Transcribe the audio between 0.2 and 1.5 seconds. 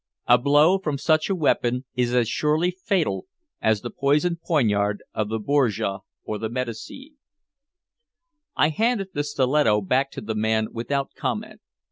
A blow from such a